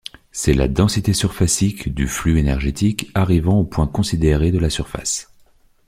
[0.31, 5.31] C'est la densité surfacique du flux énergétique arrivant au point considéré de la surface.